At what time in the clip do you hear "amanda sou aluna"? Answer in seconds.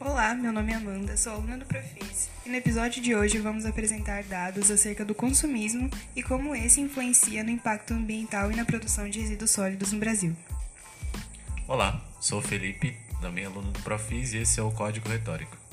0.76-1.58